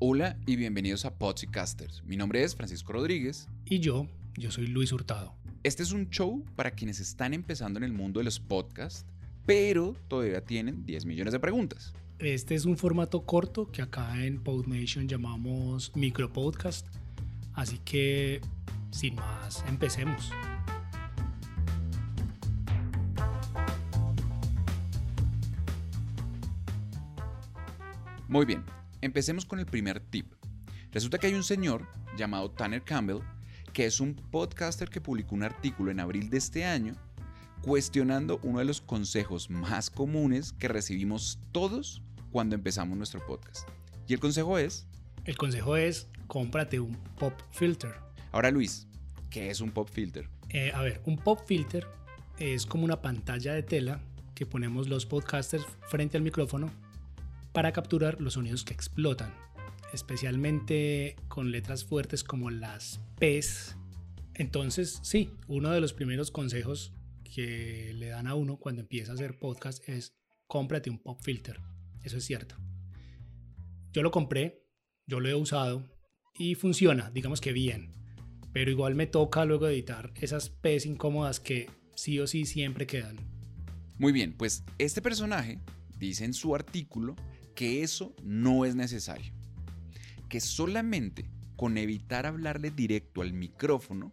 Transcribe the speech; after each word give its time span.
Hola 0.00 0.36
y 0.46 0.54
bienvenidos 0.54 1.04
a 1.06 1.18
Podcasters. 1.18 2.04
Mi 2.04 2.16
nombre 2.16 2.44
es 2.44 2.54
Francisco 2.54 2.92
Rodríguez. 2.92 3.48
Y 3.64 3.80
yo, 3.80 4.06
yo 4.36 4.52
soy 4.52 4.68
Luis 4.68 4.92
Hurtado. 4.92 5.34
Este 5.64 5.82
es 5.82 5.90
un 5.90 6.08
show 6.10 6.44
para 6.54 6.70
quienes 6.70 7.00
están 7.00 7.34
empezando 7.34 7.80
en 7.80 7.84
el 7.84 7.92
mundo 7.92 8.20
de 8.20 8.24
los 8.24 8.38
podcasts, 8.38 9.04
pero 9.44 9.96
todavía 10.06 10.40
tienen 10.40 10.86
10 10.86 11.04
millones 11.04 11.32
de 11.32 11.40
preguntas. 11.40 11.94
Este 12.20 12.54
es 12.54 12.64
un 12.64 12.78
formato 12.78 13.22
corto 13.22 13.72
que 13.72 13.82
acá 13.82 14.24
en 14.24 14.40
PodNation 14.40 15.08
llamamos 15.08 15.90
micropodcast. 15.96 16.86
Así 17.54 17.80
que, 17.84 18.40
sin 18.92 19.16
más, 19.16 19.64
empecemos. 19.66 20.30
Muy 28.28 28.44
bien, 28.46 28.62
Empecemos 29.00 29.44
con 29.44 29.60
el 29.60 29.66
primer 29.66 30.00
tip. 30.00 30.32
Resulta 30.90 31.18
que 31.18 31.28
hay 31.28 31.34
un 31.34 31.44
señor 31.44 31.86
llamado 32.16 32.50
Tanner 32.50 32.82
Campbell, 32.82 33.20
que 33.72 33.86
es 33.86 34.00
un 34.00 34.14
podcaster 34.14 34.88
que 34.88 35.00
publicó 35.00 35.34
un 35.34 35.44
artículo 35.44 35.90
en 35.90 36.00
abril 36.00 36.30
de 36.30 36.38
este 36.38 36.64
año 36.64 36.94
cuestionando 37.62 38.40
uno 38.42 38.60
de 38.60 38.64
los 38.64 38.80
consejos 38.80 39.50
más 39.50 39.90
comunes 39.90 40.52
que 40.52 40.68
recibimos 40.68 41.38
todos 41.52 42.02
cuando 42.30 42.54
empezamos 42.54 42.96
nuestro 42.96 43.24
podcast. 43.24 43.68
Y 44.06 44.14
el 44.14 44.20
consejo 44.20 44.58
es... 44.58 44.86
El 45.24 45.36
consejo 45.36 45.76
es, 45.76 46.08
cómprate 46.26 46.80
un 46.80 46.96
pop 47.18 47.34
filter. 47.50 47.94
Ahora 48.32 48.50
Luis, 48.50 48.86
¿qué 49.30 49.50
es 49.50 49.60
un 49.60 49.70
pop 49.70 49.88
filter? 49.92 50.28
Eh, 50.48 50.72
a 50.74 50.82
ver, 50.82 51.02
un 51.04 51.16
pop 51.16 51.40
filter 51.46 51.86
es 52.38 52.64
como 52.64 52.84
una 52.84 53.02
pantalla 53.02 53.52
de 53.52 53.62
tela 53.62 54.00
que 54.34 54.46
ponemos 54.46 54.88
los 54.88 55.04
podcasters 55.04 55.64
frente 55.88 56.16
al 56.16 56.22
micrófono 56.22 56.70
para 57.58 57.72
capturar 57.72 58.20
los 58.20 58.34
sonidos 58.34 58.62
que 58.62 58.72
explotan, 58.72 59.34
especialmente 59.92 61.16
con 61.26 61.50
letras 61.50 61.84
fuertes 61.84 62.22
como 62.22 62.50
las 62.50 63.00
P's. 63.18 63.76
Entonces, 64.34 65.00
sí, 65.02 65.32
uno 65.48 65.72
de 65.72 65.80
los 65.80 65.92
primeros 65.92 66.30
consejos 66.30 66.94
que 67.24 67.92
le 67.96 68.10
dan 68.10 68.28
a 68.28 68.36
uno 68.36 68.58
cuando 68.58 68.82
empieza 68.82 69.10
a 69.10 69.16
hacer 69.16 69.40
podcast 69.40 69.82
es 69.88 70.16
cómprate 70.46 70.88
un 70.88 71.00
pop 71.00 71.18
filter. 71.20 71.60
Eso 72.04 72.18
es 72.18 72.24
cierto. 72.26 72.54
Yo 73.92 74.04
lo 74.04 74.12
compré, 74.12 74.64
yo 75.08 75.18
lo 75.18 75.28
he 75.28 75.34
usado 75.34 75.84
y 76.38 76.54
funciona, 76.54 77.10
digamos 77.10 77.40
que 77.40 77.52
bien. 77.52 77.90
Pero 78.52 78.70
igual 78.70 78.94
me 78.94 79.08
toca 79.08 79.44
luego 79.44 79.66
editar 79.66 80.12
esas 80.14 80.48
P's 80.48 80.86
incómodas 80.86 81.40
que 81.40 81.68
sí 81.96 82.20
o 82.20 82.28
sí 82.28 82.46
siempre 82.46 82.86
quedan. 82.86 83.16
Muy 83.98 84.12
bien, 84.12 84.36
pues 84.36 84.62
este 84.78 85.02
personaje 85.02 85.58
dice 85.98 86.24
en 86.24 86.34
su 86.34 86.54
artículo 86.54 87.16
que 87.58 87.82
eso 87.82 88.14
no 88.22 88.64
es 88.64 88.76
necesario. 88.76 89.32
Que 90.28 90.38
solamente 90.38 91.28
con 91.56 91.76
evitar 91.76 92.24
hablarle 92.24 92.70
directo 92.70 93.20
al 93.20 93.32
micrófono 93.32 94.12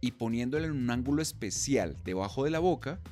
y 0.00 0.12
poniéndole 0.12 0.68
en 0.68 0.72
un 0.72 0.88
ángulo 0.88 1.20
especial 1.20 1.94
debajo 2.04 2.44
de 2.44 2.50
la 2.50 2.58
boca, 2.58 3.02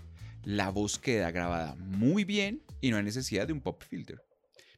la 0.42 0.70
voz 0.70 0.98
queda 0.98 1.31
grabada 1.32 1.75
muy 1.75 2.25
bien 2.25 2.62
y 2.81 2.91
no 2.91 2.97
hay 2.97 3.03
necesidad 3.03 3.47
de 3.47 3.53
un 3.53 3.60
pop 3.60 3.82
filter. 3.86 4.22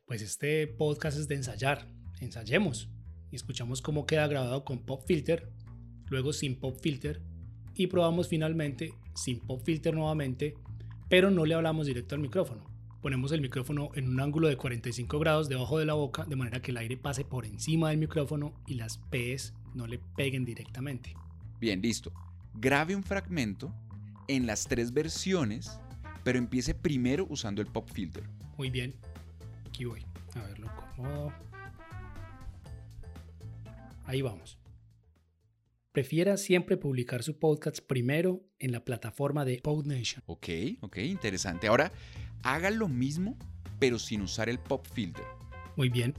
Pues 0.06 0.22
este 0.22 0.66
podcast 0.66 1.16
es 1.18 1.28
de 1.28 1.36
ensayar. 1.36 1.88
Ensayemos 2.20 2.90
y 3.30 3.36
escuchamos 3.36 3.82
cómo 3.82 4.06
queda 4.06 4.26
grabado 4.26 4.64
con 4.64 4.84
pop 4.84 5.04
filter, 5.06 5.52
luego 6.08 6.32
sin 6.32 6.58
pop 6.58 6.80
filter 6.82 7.22
y 7.76 7.86
probamos 7.86 8.26
finalmente 8.26 8.92
sin 9.14 9.38
pop 9.38 9.62
filter 9.64 9.94
nuevamente, 9.94 10.54
pero 11.08 11.30
no 11.30 11.46
le 11.46 11.54
hablamos 11.54 11.86
directo 11.86 12.16
al 12.16 12.22
micrófono 12.22 12.75
ponemos 13.00 13.32
el 13.32 13.40
micrófono 13.40 13.90
en 13.94 14.08
un 14.08 14.20
ángulo 14.20 14.48
de 14.48 14.56
45 14.56 15.18
grados 15.18 15.48
debajo 15.48 15.78
de 15.78 15.86
la 15.86 15.94
boca, 15.94 16.24
de 16.24 16.36
manera 16.36 16.60
que 16.60 16.70
el 16.70 16.76
aire 16.76 16.96
pase 16.96 17.24
por 17.24 17.46
encima 17.46 17.90
del 17.90 17.98
micrófono 17.98 18.52
y 18.66 18.74
las 18.74 18.98
P's 18.98 19.54
no 19.74 19.86
le 19.86 19.98
peguen 20.16 20.44
directamente. 20.44 21.14
Bien, 21.60 21.80
listo. 21.80 22.12
Grabe 22.54 22.96
un 22.96 23.02
fragmento 23.02 23.72
en 24.28 24.46
las 24.46 24.66
tres 24.66 24.92
versiones, 24.92 25.80
pero 26.24 26.38
empiece 26.38 26.74
primero 26.74 27.26
usando 27.28 27.60
el 27.62 27.68
pop 27.68 27.88
filter. 27.92 28.24
Muy 28.56 28.70
bien. 28.70 28.94
Aquí 29.68 29.84
voy. 29.84 30.04
A 30.34 30.40
verlo 30.40 30.70
como... 30.96 31.32
Ahí 34.06 34.22
vamos. 34.22 34.58
Prefiera 35.96 36.36
siempre 36.36 36.76
publicar 36.76 37.22
su 37.22 37.38
podcast 37.38 37.78
primero 37.80 38.44
en 38.58 38.70
la 38.70 38.84
plataforma 38.84 39.46
de 39.46 39.62
PodNation. 39.62 40.22
Ok, 40.26 40.48
ok, 40.82 40.98
interesante. 40.98 41.68
Ahora, 41.68 41.90
haga 42.42 42.68
lo 42.68 42.86
mismo, 42.86 43.38
pero 43.78 43.98
sin 43.98 44.20
usar 44.20 44.50
el 44.50 44.58
pop 44.58 44.86
filter. 44.92 45.24
Muy 45.74 45.88
bien. 45.88 46.12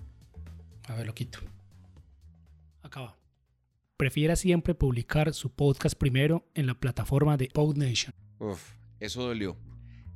A 0.88 0.96
ver, 0.96 1.06
lo 1.06 1.14
quito. 1.14 1.38
Acá 2.82 3.02
va. 3.02 3.20
Prefiera 3.98 4.36
siempre 4.36 4.74
publicar 4.74 5.32
su 5.36 5.52
podcast 5.52 5.96
primero 5.96 6.50
en 6.56 6.66
la 6.66 6.80
plataforma 6.80 7.38
de 7.38 7.48
PodNation. 7.54 8.16
Uf, 8.40 8.72
eso 9.00 9.22
dolió. 9.22 9.60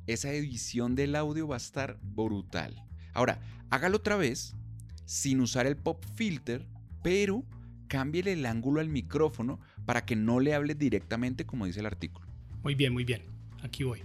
Esa 0.08 0.32
edición 0.32 0.96
del 0.96 1.14
audio 1.14 1.46
va 1.46 1.54
a 1.54 1.58
estar 1.58 2.00
brutal. 2.02 2.84
Ahora, 3.12 3.40
hágalo 3.70 3.98
otra 3.98 4.16
vez 4.16 4.56
sin 5.04 5.40
usar 5.40 5.68
el 5.68 5.76
pop 5.76 6.04
filter, 6.16 6.66
pero 7.04 7.44
cámbiele 7.92 8.32
el 8.32 8.46
ángulo 8.46 8.80
al 8.80 8.88
micrófono 8.88 9.60
para 9.84 10.06
que 10.06 10.16
no 10.16 10.40
le 10.40 10.54
hable 10.54 10.74
directamente 10.74 11.44
como 11.44 11.66
dice 11.66 11.80
el 11.80 11.86
artículo. 11.86 12.26
Muy 12.62 12.74
bien, 12.74 12.94
muy 12.94 13.04
bien. 13.04 13.20
Aquí 13.62 13.84
voy. 13.84 14.02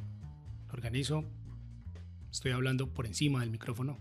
organizo 0.74 1.24
Estoy 2.30 2.52
hablando 2.52 2.94
por 2.94 3.06
encima 3.06 3.40
del 3.40 3.50
micrófono. 3.50 3.98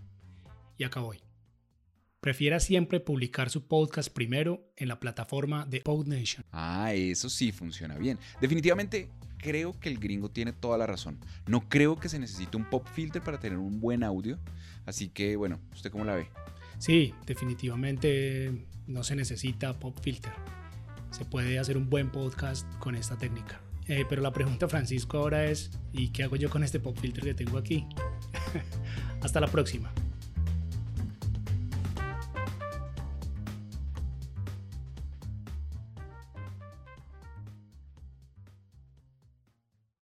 Y 0.77 0.83
acá 0.83 0.99
voy. 0.99 1.19
Prefiera 2.19 2.59
siempre 2.59 2.99
publicar 2.99 3.49
su 3.49 3.65
podcast 3.65 4.13
primero 4.13 4.69
en 4.75 4.89
la 4.89 4.99
plataforma 4.99 5.65
de 5.65 5.79
PodNation. 5.79 6.43
Ah, 6.51 6.91
eso 6.93 7.29
sí 7.29 7.53
funciona 7.53 7.97
bien. 7.97 8.19
Definitivamente 8.41 9.09
creo 9.37 9.79
que 9.79 9.87
el 9.87 9.99
gringo 9.99 10.29
tiene 10.29 10.51
toda 10.51 10.77
la 10.77 10.85
razón. 10.85 11.17
No 11.47 11.69
creo 11.69 11.95
que 11.95 12.09
se 12.09 12.19
necesite 12.19 12.57
un 12.57 12.69
pop 12.69 12.85
filter 12.93 13.23
para 13.23 13.39
tener 13.39 13.57
un 13.57 13.79
buen 13.79 14.03
audio. 14.03 14.37
Así 14.85 15.07
que, 15.07 15.37
bueno, 15.37 15.61
¿usted 15.71 15.91
cómo 15.91 16.03
la 16.03 16.15
ve? 16.15 16.27
Sí, 16.79 17.13
definitivamente 17.25 18.65
no 18.87 19.03
se 19.03 19.15
necesita 19.15 19.79
pop 19.79 19.97
filter. 20.01 20.31
Se 21.11 21.25
puede 21.25 21.59
hacer 21.59 21.77
un 21.77 21.89
buen 21.89 22.11
podcast 22.11 22.67
con 22.79 22.95
esta 22.95 23.17
técnica. 23.17 23.61
Eh, 23.87 24.05
pero 24.07 24.21
la 24.21 24.31
pregunta, 24.33 24.67
Francisco, 24.67 25.17
ahora 25.17 25.45
es, 25.45 25.71
¿y 25.93 26.09
qué 26.09 26.23
hago 26.23 26.35
yo 26.35 26.49
con 26.49 26.63
este 26.63 26.79
pop 26.79 26.97
filter 26.99 27.23
que 27.23 27.33
tengo 27.33 27.57
aquí? 27.57 27.85
Hasta 29.21 29.39
la 29.39 29.47
próxima. 29.47 29.91